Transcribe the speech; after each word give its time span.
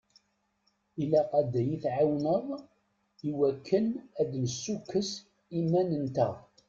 Ilaq 1.01 1.31
ad 1.41 1.53
yi-tɛawneḍ 1.67 2.47
i 3.29 3.31
wakken 3.37 3.85
ad 4.19 4.27
d-nessukkes 4.31 5.09
iman-nteɣ. 5.57 6.33